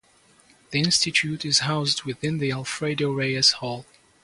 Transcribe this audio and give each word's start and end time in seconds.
The 0.71 0.79
institute 0.79 1.45
is 1.45 1.59
housed 1.59 2.05
within 2.05 2.39
the 2.39 2.49
Alfredo 2.49 3.11
Reyes 3.11 3.51
Hall. 3.51 3.85